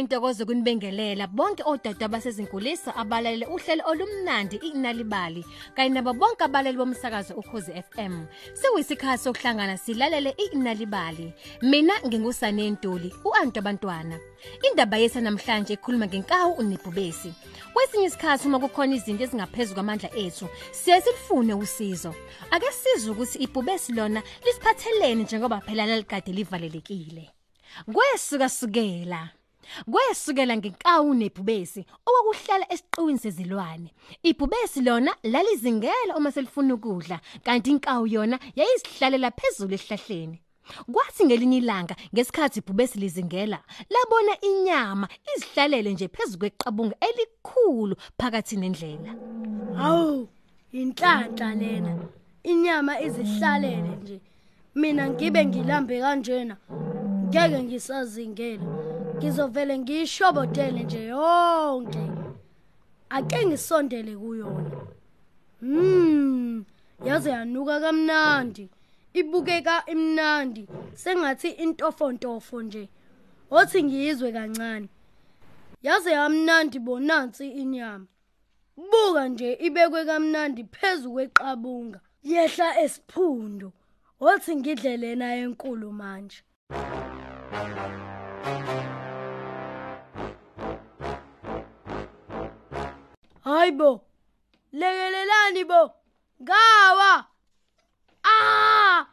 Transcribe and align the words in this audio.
Insuku 0.00 0.14
intokozo 0.14 0.46
kunibengelela 0.46 1.26
bonke 1.26 1.62
odade 1.62 2.04
abasezinkulisa 2.04 2.96
abalalele 2.96 3.46
uhlelo 3.46 3.82
olumnandi 3.86 4.56
inalibali 4.56 5.44
kanye 5.76 5.90
nabo 5.90 6.12
bonke 6.14 6.44
abalali 6.44 6.76
bomsakazo 6.78 7.34
ukhozi 7.34 7.72
FM. 7.72 8.24
Sekuyisikhathi 8.54 9.24
sokuhlangana 9.24 9.76
silalele 9.76 10.34
inalibali. 10.52 11.32
Mina 11.62 11.92
ngingusane 12.06 12.70
Ntuli, 12.70 13.12
uantu 13.24 13.58
abantwana. 13.58 14.18
Indaba 14.62 14.96
yethu 14.96 15.20
namhlanje 15.20 15.74
ikhuluma 15.74 16.06
ngenkawu 16.06 16.52
unibhubesi. 16.52 17.34
Kwesinye 17.72 18.06
isikhathi 18.06 18.48
uma 18.48 18.58
kukhona 18.58 18.94
izinto 18.94 19.24
ezingaphezulu 19.24 19.74
kwamandla 19.74 20.10
ethu, 20.16 20.48
siye 20.72 21.00
silifune 21.00 21.54
usizo. 21.54 22.14
Ake 22.50 22.72
sizwe 22.72 23.12
ukuthi 23.12 23.38
ibhubesi 23.38 23.92
lona 23.92 24.22
lisiphathelene 24.44 25.22
njengoba 25.22 25.60
phela 25.60 25.86
lalikade 25.86 26.32
livalelekile. 26.32 27.30
Kwesuka 27.92 28.48
sukela 28.48 29.30
Kwesukela 29.90 30.56
ngenkawu 30.56 31.14
nebhubesi 31.14 31.86
okwakuhlala 32.06 32.72
esiqiwini 32.72 33.18
sezilwane. 33.18 33.88
Ibhubesi 34.22 34.80
lona 34.80 35.12
lalizingela 35.22 36.16
uma 36.16 36.32
selifuna 36.32 36.74
ukudla 36.74 37.20
kanti 37.44 37.70
inkawu 37.70 38.06
yona 38.06 38.38
yayisihlalela 38.56 39.30
phezulu 39.30 39.74
esihlahleni. 39.74 40.40
Kwathi 40.92 41.24
ngelinye 41.24 41.58
ilanga 41.58 41.94
ngesikhathi 42.14 42.58
ibhubesi 42.58 42.98
lizingela 42.98 43.58
labona 43.90 44.40
inyama 44.40 45.08
izihlalele 45.36 45.92
nje 45.92 46.08
phezulu 46.08 46.38
kweqabunga 46.38 46.96
elikhulu 47.08 47.96
phakathi 48.18 48.56
nendlela. 48.56 49.12
Hawu, 49.76 50.28
inhlanhla 50.72 51.54
lena. 51.54 51.92
Inyama 52.42 53.00
izihlalele 53.00 53.96
nje. 54.02 54.20
Mina 54.74 55.10
ngibe 55.10 55.46
ngilambe 55.46 56.00
kanjena. 56.00 56.56
Ngeke 57.30 57.62
ngisazingela. 57.62 58.62
Ngizovele 59.16 59.78
ngiyishobodele 59.78 60.82
nje 60.82 61.02
yonke. 61.04 62.04
Ake 63.10 63.46
ngisondele 63.46 64.16
kuyona. 64.16 64.70
Hmm, 65.60 66.64
yaze 67.04 67.30
yanuka 67.30 67.80
kamnandi. 67.80 68.68
Ibukeka 69.14 69.86
imnandi. 69.86 70.66
Sengathi 70.94 71.48
intofontofo 71.48 72.62
nje. 72.62 72.88
Othi 73.50 73.82
ngiyizwe 73.82 74.32
kancane. 74.32 74.88
Yaze 75.82 76.10
yamnandi 76.10 76.78
bonansi 76.78 77.48
inyama. 77.50 78.06
Buka 78.76 79.28
nje 79.28 79.52
ibekwe 79.52 80.04
kamnandi 80.04 80.64
phezulu 80.64 81.12
kweqabunga. 81.14 82.00
Yehla 82.22 82.80
esiphundo. 82.80 83.72
Othi 84.20 84.56
ngidle 84.56 84.96
lena 84.96 85.34
enkulu 85.36 85.92
manje. 85.92 86.42
Hayibo. 93.44 94.00
Lekelelani 94.72 95.64
bo. 95.64 95.92
Ngawa. 96.42 97.24
Ah! 98.24 99.06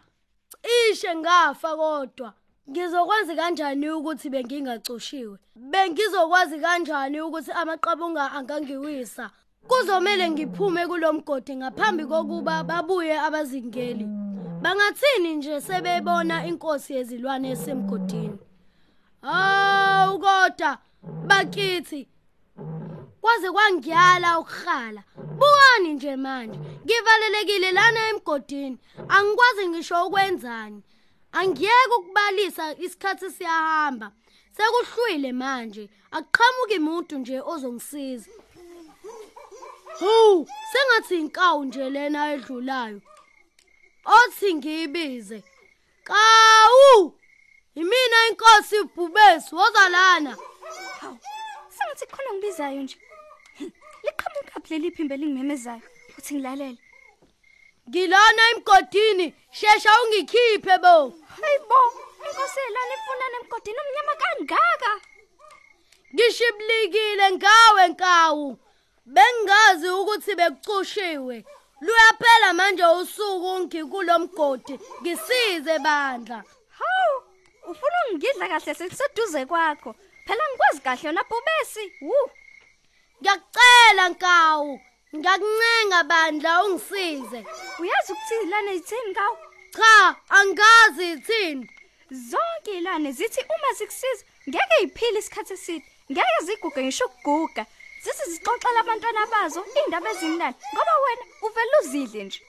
Cishe 0.97 1.15
ngafa 1.15 1.75
kodwa. 1.75 2.33
Ngizokwazi 2.69 3.35
kanjani 3.35 3.89
ukuthi 3.89 4.29
bengingacoshiwe? 4.29 5.37
Bengizokwazi 5.55 6.59
kanjani 6.59 7.21
ukuthi 7.21 7.51
amaqabunga 7.51 8.31
angangiwisa? 8.31 9.31
Kuzomela 9.67 10.29
ngiphume 10.29 10.87
kulomgodi 10.87 11.55
ngaphambi 11.55 12.05
kokuba 12.05 12.63
babuye 12.63 13.19
abazingeli. 13.19 14.26
Bangathini 14.61 15.35
nje 15.35 15.61
sebebona 15.61 16.45
inkosi 16.45 16.93
yezilwane 16.93 17.49
esemgodini? 17.51 18.39
Hawu 19.21 20.19
kodwa 20.19 20.77
bakithi 21.27 22.07
kwaze 23.21 23.51
kwangiyala 23.51 24.39
ukukhala. 24.39 25.03
Bukani 25.39 25.93
nje 25.93 26.15
manje, 26.15 26.59
ngivalelekile 26.85 27.71
lana 27.71 28.09
emgodini. 28.09 28.77
Angikwazi 29.09 29.67
ngisho 29.67 30.05
ukwenzani. 30.07 30.83
Angiyeke 31.31 31.93
ukubalisa 31.97 32.75
isikhathi 32.77 33.31
siyahamba. 33.31 34.11
Sekuhlwile 34.51 35.31
manje. 35.33 35.89
Akuqhamuki 36.11 36.77
umuntu 36.79 37.17
nje 37.17 37.41
ozongisiza. 37.41 38.29
Hu, 39.99 40.47
sengathi 40.71 41.19
inkawu 41.19 41.65
nje 41.65 41.89
lena 41.89 42.33
edlulayo. 42.33 43.01
Othi 44.07 44.53
ngiyibize. 44.55 45.43
Kawu! 46.03 47.19
Yimina 47.75 48.27
inkosi 48.29 48.75
ibhubesi, 48.75 49.55
woza 49.55 49.89
lana. 49.89 50.37
Hawu, 50.99 51.17
sengathi 51.69 52.05
khona 52.05 52.33
ngibizayo 52.33 52.81
nje. 52.81 52.97
Liqhamuka 54.03 54.59
kuleli 54.63 54.91
phimbe 54.91 55.17
lingimemezayo 55.17 55.81
uthi 56.17 56.33
ngilalele. 56.35 56.77
Ngilana 57.89 58.49
emgodini, 58.51 59.33
shesha 59.51 59.91
ungikhiphe 60.03 60.77
bo. 60.83 60.95
Hayibo, 61.41 61.81
inkosi 62.25 62.59
yelana 62.65 62.93
ifuna 62.97 63.25
nemgodini 63.33 63.79
omnyama 63.83 64.13
kangaka. 64.21 64.91
Ngishiblikile 66.13 67.31
ngawe 67.31 67.87
nkawu. 67.87 68.57
Bengazi 69.05 69.89
ukuthi 69.89 70.35
bekucushiwe. 70.35 71.45
Luyaphela 71.81 72.53
manje 72.53 72.85
usuku 72.85 73.59
ngikulomgodi. 73.59 74.79
Ngisize 75.01 75.79
bandla. 75.79 76.43
Hawu, 76.77 77.23
ufuna 77.69 77.97
ungidla 78.11 78.47
kahle 78.47 78.73
sekuseduze 78.75 79.45
kwakho. 79.45 79.95
Phela 80.25 80.43
ngikwazi 80.49 80.81
kahle 80.81 81.07
yona 81.07 81.23
bhubesi. 81.29 81.93
Wu, 82.01 82.29
Ngiyakucela 83.21 84.09
nkawu. 84.09 84.79
Ngiyakuncenga 85.15 86.03
bandla 86.03 86.63
ungisize. 86.65 87.45
uyazi 87.79 88.11
ukuthi 88.11 88.35
ilane 88.43 88.75
ithini 88.75 89.13
kawo? 89.13 89.37
Cha, 89.75 90.15
angazi 90.29 91.11
ithini. 91.11 91.69
Zonke 92.11 92.71
ilane 92.77 93.11
zithi 93.11 93.41
uma 93.41 93.73
zikusiza 93.77 94.23
ngeke 94.49 94.75
iphile 94.83 95.19
isikhathi 95.19 95.53
eside. 95.53 95.85
Ngeke 96.11 96.45
ziguge 96.45 96.83
ngisho 96.83 97.05
ukuguga. 97.05 97.65
Zithi 98.03 98.23
zixoxela 98.31 98.79
abantwana 98.83 99.23
bazo 99.33 99.61
indaba 99.79 100.09
ezimnandi 100.13 100.57
ngoba 100.73 100.93
wena 101.03 101.25
uvela 101.45 101.75
uzidle 101.81 102.23
nje. 102.23 102.39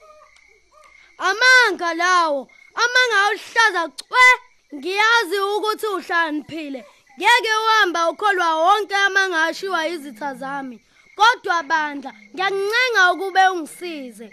Amanga 1.27 1.89
lawo, 2.01 2.41
amanga 2.83 3.17
awuhlaza 3.25 3.83
cwe. 3.99 4.27
Ngiyazi 4.75 5.37
ukuthi 5.55 5.87
uhlaniphile. 5.97 6.81
Ngeke 7.17 7.51
uhamba 7.63 8.09
ukholwa 8.09 8.55
wonke 8.63 8.95
amanga 8.95 9.43
ashiwa 9.43 9.87
izitha 9.93 10.33
zami. 10.41 10.77
Kodwa 11.17 11.63
bandla, 11.63 12.11
ngiyakuncenga 12.33 13.01
ukube 13.13 13.43
ungisize. 13.53 14.27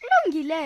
Kulungile. 0.00 0.62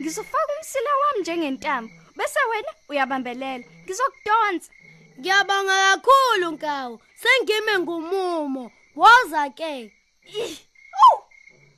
Ngizofaka 0.00 0.52
umsila 0.56 0.90
wami 1.00 1.20
njengentambo 1.20 1.92
bese 2.16 2.40
wena 2.50 2.72
uyabambelela. 2.88 3.64
Ngizokudonsa. 3.84 4.70
Ngiyabonga 5.18 5.76
kakhulu 5.84 6.48
nkawu. 6.54 7.00
Sengime 7.20 7.78
ngumumo. 7.78 8.72
Woza 8.96 9.50
ke. 9.54 9.92
Ih, 10.24 10.56
Aw! 11.04 11.16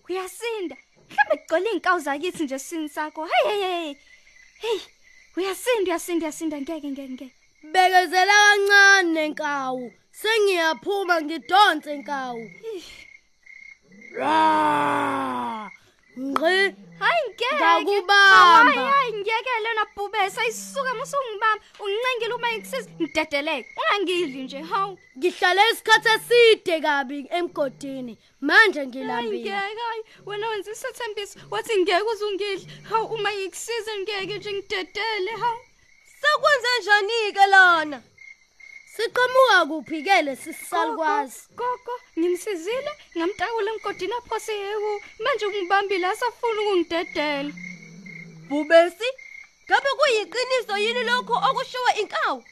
Uyasinda. 0.09 0.77
Mhlambe 1.11 1.37
kugcwele 1.37 1.71
inkawu 1.71 1.99
zakithi 2.01 2.45
nje 2.45 2.59
sini 2.59 2.89
sakho. 2.89 3.27
Hey 3.27 3.51
hey 3.51 3.63
hey. 3.63 3.95
Hey. 4.59 4.81
Uyasinda 5.37 5.91
uyasinda 5.91 6.25
uyasinda 6.27 6.61
ngeke 6.61 6.91
ngeke 6.91 7.09
ngeke. 7.09 7.33
Bekezela 7.73 8.33
kancane 8.33 9.29
nkawu. 9.29 9.93
Sengiyaphuma 10.13 11.23
ngidonse 11.23 11.97
nkawu. 11.97 12.51
Ra! 14.13 15.71
Ngqi 16.19 16.75
Hayi 16.99 17.23
ngeke. 17.29 17.57
Ngakubamba. 17.57 18.73
Hayi 18.73 18.91
hayi 18.93 19.13
ngiyekele 19.13 19.71
na 19.75 19.85
bhubesa 19.97 20.41
ayisuka 20.43 20.95
musungibamba 20.95 21.65
ungincengile 21.81 22.35
uma 22.35 22.49
ngikusiza 22.53 22.91
ngidedeleke. 23.01 23.69
Ungangidli 23.81 24.43
nje 24.43 24.61
hawu. 24.63 24.99
Ngihlale 25.19 25.63
isikhathi 25.73 26.09
eside 26.09 26.81
kabi 26.81 27.27
emgodini. 27.31 28.19
Manje 28.41 28.79
Hayi 28.81 28.89
ngilambile. 28.89 29.41
ngeke 29.41 29.83
hayi 29.83 30.03
wena 30.27 30.49
wenza 30.49 30.71
isethembiso 30.73 31.39
wathi 31.51 31.77
ngeke 31.83 32.03
uzungidli. 32.03 32.67
Hawu 32.91 33.15
uma 33.15 33.31
ngikusiza 33.33 33.93
ngeke 33.99 34.39
nje 34.39 34.53
ngidedele 34.53 35.31
hawu. 35.41 35.61
Sekwenze 36.21 36.69
njani 36.81 37.33
ke 37.33 37.47
lana? 37.47 38.03
Siqhamuka 38.99 39.59
kuphi 39.71 40.03
ke 40.03 40.23
lesisalukwazi? 40.27 41.41
Gogo, 41.55 41.95
ngimsizile, 42.19 42.93
ngamtakula 43.17 43.71
emgodini 43.73 44.15
aphose 44.19 44.53
yewu. 44.53 45.01
Manje 45.23 45.47
ungibambile 45.47 46.07
asafuna 46.07 46.61
ukungidedela. 46.63 47.53
Bubesi, 48.49 49.09
ngabe 49.67 49.91
kuyiqiniso 49.99 50.75
yini 50.83 51.03
lokho 51.09 51.35
okushiwe 51.49 51.91
inkawu? 52.01 52.43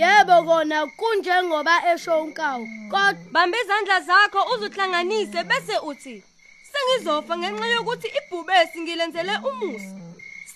Yebo 0.00 0.36
kona 0.46 0.86
kunjengoba 0.98 1.74
esho 1.92 2.22
unkawu. 2.22 2.66
Kodwa 2.90 3.12
Bamba 3.32 3.58
izandla 3.60 4.00
zakho 4.00 4.40
uzuhlanganise 4.54 5.44
bese 5.44 5.76
uthi 5.90 6.24
sengizofa 6.70 7.36
ngenxa 7.38 7.66
yokuthi 7.66 8.08
ibhubesi 8.18 8.80
ngilenzele 8.80 9.34
umusa. 9.48 9.92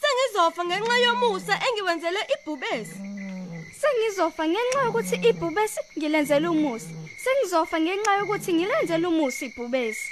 Sengizofa 0.00 0.64
ngenxa 0.64 0.96
yomusa 1.04 1.54
engiwenzele 1.66 2.20
ibhubesi. 2.34 3.15
Sengizofa 3.80 4.48
ngenxa 4.48 4.80
yokuthi 4.86 5.16
ibhubesi 5.28 5.80
ngilenzela 5.98 6.50
umusi. 6.50 6.90
Sengizofa 7.22 7.80
ngenxa 7.80 8.12
yokuthi 8.18 8.52
ngilenzela 8.52 9.08
umusi 9.08 9.44
ibhubesi. 9.46 10.08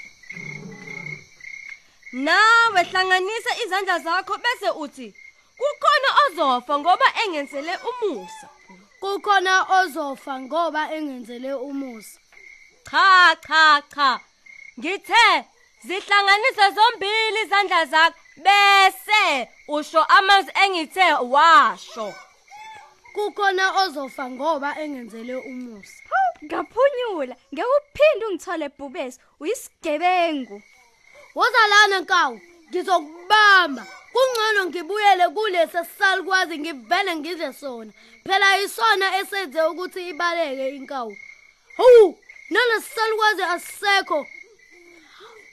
Nawe 2.12 2.82
hlanganisa 2.88 3.50
izandla 3.64 3.98
zakho 3.98 4.34
bese 4.44 4.70
uthi 4.84 5.14
kukhona 5.58 6.10
ozofa 6.24 6.78
ngoba 6.78 7.06
engenzele 7.24 7.74
umusa. 7.90 8.46
Kukhona 9.00 9.54
ozofa 9.78 10.40
ngoba 10.40 10.82
engenzele 10.96 11.54
umusa. 11.54 12.18
Cha 12.90 13.36
cha 13.46 13.82
cha. 13.94 14.20
Ngithe 14.78 15.26
zihlanganise 15.86 16.66
zombili 16.76 17.40
izandla 17.44 17.84
zakho 17.84 18.18
bese 18.44 19.48
usho 19.68 20.02
amazwi 20.02 20.52
engithe 20.64 21.06
washo. 21.34 22.14
Kukhona 23.14 23.64
ozofa 23.82 24.30
ngoba 24.30 24.68
engenzele 24.82 25.34
umusa. 25.50 26.02
Ngaphunyula 26.44 27.34
ngeke 27.52 27.68
uphinde 27.76 28.24
ungithole 28.26 28.66
ibhubesi 28.66 29.18
uyisigebengu. 29.40 30.62
Woza 31.34 31.62
lana 31.70 32.00
nkawu 32.00 32.40
ngizokubamba. 32.68 33.86
Kungcono 34.12 34.60
ngibuyele 34.66 35.28
kulesi 35.34 35.78
salikwazi 35.98 36.58
ngivele 36.58 37.16
ngize 37.16 37.52
sona. 37.52 37.92
Phela 38.26 38.58
isona 38.64 39.06
esenze 39.18 39.60
ukuthi 39.62 40.08
ibaleke 40.08 40.76
inkawu. 40.76 41.16
Hawu 41.76 42.18
nalesi 42.50 42.90
salikwazi 42.94 43.42
asisekho 43.42 44.26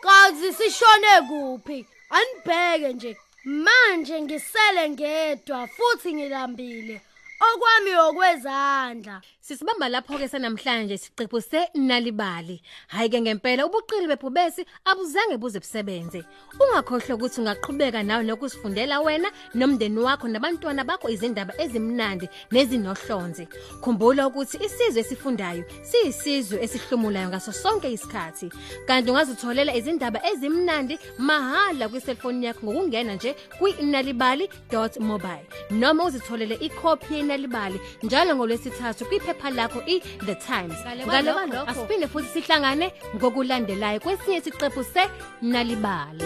kazi 0.04 0.54
sishone 0.54 1.22
kuphi? 1.28 1.86
Anibheke 2.10 2.94
nje. 2.94 3.18
Manje 3.44 4.22
ngisele 4.22 4.90
ngedwa 4.90 5.68
futhi 5.68 6.14
ngilambile. 6.14 7.02
Okwami 7.48 7.92
okwezandla. 8.08 9.16
Sisibamba 9.42 9.90
lapho 9.90 10.20
ke 10.20 10.28
sanamhlanje 10.30 10.98
siqephu 11.02 11.42
senalibali. 11.42 12.62
Hayi 12.90 13.10
ke 13.10 13.22
ngempela 13.22 13.66
ubuqili 13.66 14.06
bebhubesi 14.08 14.64
abuzange 14.86 15.38
buze 15.42 15.58
busebenze. 15.60 16.24
Ungakhohlwa 16.60 17.16
ukuthi 17.18 17.42
ungaqhubeka 17.42 18.04
nawe 18.06 18.24
nokusifundela 18.24 19.02
wena 19.02 19.32
nomndeni 19.56 19.98
wakho 19.98 20.28
nabantwana 20.28 20.84
bakho 20.86 21.10
izindaba 21.10 21.54
ezimnandi 21.58 22.30
nezinohlonze. 22.52 23.48
Khumbula 23.82 24.28
ukuthi 24.28 24.58
isizwe 24.62 25.02
esifundayo 25.02 25.66
siyisizwe 25.82 26.62
esihlomulayo 26.62 27.30
ngaso 27.30 27.52
sonke 27.52 27.90
isikhathi. 27.92 28.52
Kanti 28.86 29.10
ungazitholela 29.10 29.74
izindaba 29.74 30.22
ezimnandi 30.32 31.00
mahala 31.18 31.90
kwiselfoni 31.90 32.46
yakho 32.46 32.66
ngokungena 32.66 33.16
nje 33.16 33.36
kwi.nalibali.mobile 33.58 35.46
noma 35.72 36.04
uzitholele 36.06 36.56
ikhophi 36.62 37.14
yenalibali 37.16 37.82
njalo 38.04 38.36
ngolwesithathu 38.36 39.06
kwiphepha 39.42 39.50
lakho 39.50 39.82
iThe 39.86 40.36
Times. 40.36 40.80
Ngale 40.82 41.06
Ngale 41.06 41.34
kwalokho, 41.34 41.48
kwalokho 41.48 41.72
asipinde 41.72 42.08
futhi 42.08 42.28
sihlangane 42.28 42.94
ngokulandelayo 43.16 44.00
kwesinye 44.00 44.38
isiqephu 44.38 44.84
senalibali. 44.84 46.24